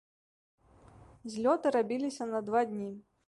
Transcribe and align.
Злёты 1.35 1.67
рабіліся 1.77 2.23
на 2.33 2.39
два 2.51 2.61
дні. 2.73 2.91